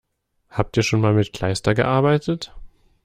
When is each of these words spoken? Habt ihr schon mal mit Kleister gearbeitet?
Habt 0.49 0.77
ihr 0.77 0.81
schon 0.81 0.99
mal 0.99 1.13
mit 1.13 1.31
Kleister 1.31 1.75
gearbeitet? 1.75 2.51